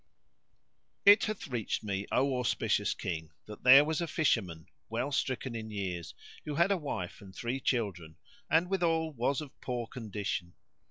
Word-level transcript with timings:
It 1.05 1.25
hath 1.25 1.45
reached 1.47 1.83
me, 1.83 2.07
O 2.11 2.39
auspicious 2.39 2.95
King, 2.95 3.29
that 3.45 3.61
there 3.61 3.85
was 3.85 4.01
a 4.01 4.07
Fisher 4.07 4.41
man 4.41 4.65
well 4.89 5.11
stricken 5.11 5.53
in 5.53 5.69
years 5.69 6.15
who 6.43 6.55
had 6.55 6.71
a 6.71 6.75
wife 6.75 7.21
and 7.21 7.35
three 7.35 7.59
children, 7.59 8.17
and 8.49 8.67
withal 8.67 9.13
was 9.13 9.41
of 9.41 9.61
poor 9.61 9.85
condition. 9.85 10.55